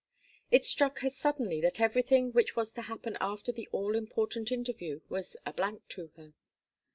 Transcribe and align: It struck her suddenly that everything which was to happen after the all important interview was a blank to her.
It 0.49 0.65
struck 0.65 1.01
her 1.01 1.11
suddenly 1.11 1.61
that 1.61 1.79
everything 1.79 2.31
which 2.31 2.55
was 2.55 2.73
to 2.73 2.81
happen 2.81 3.19
after 3.21 3.51
the 3.51 3.67
all 3.71 3.95
important 3.95 4.51
interview 4.51 5.01
was 5.09 5.37
a 5.45 5.53
blank 5.53 5.87
to 5.89 6.07
her. 6.17 6.33